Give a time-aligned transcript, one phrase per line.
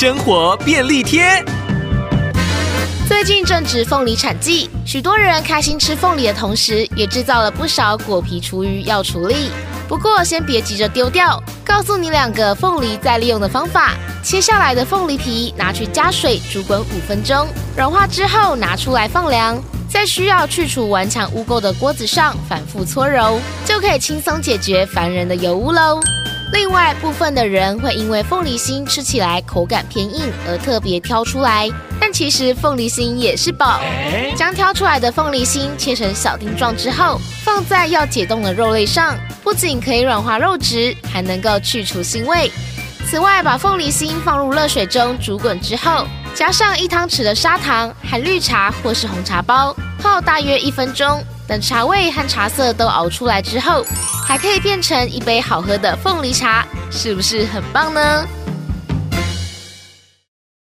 [0.00, 1.44] 生活便利贴。
[3.08, 9.50] 最近正值凤梨产季，许多人开心吃凤梨的同时，也制造了不少果皮厨余要处理。
[9.88, 19.60] 不过，先别急着丢掉，告诉你两个凤梨再利用的方法：切下来的凤梨皮拿去加水煮滚五分钟，软化之后拿出来放凉，
[19.90, 25.98] 在需要去除顽强污垢的锅子上反复搓揉，就可以轻松解决烦人的油污喽。
[26.52, 31.68] 另外，部分的人会因为凤梨心吃起来口感偏硬而特别挑出来，
[32.00, 33.80] 但其实凤梨心也是宝。
[34.34, 42.50] 将挑出来的凤梨心切成小丁状之后，放在要解冻的肉类上，不仅可以软化肉质，还能够去除腥味。
[43.06, 46.06] 此外，把凤梨心放入热水中煮滚之后，
[46.38, 51.20] 加上一汤匙的砂糖，含绿茶或是红茶包，泡大约一分钟。
[51.48, 53.84] 等茶味和茶色都熬出来之后，
[54.24, 58.24] 还可以变成一杯好喝的凤梨茶，是不是很棒呢？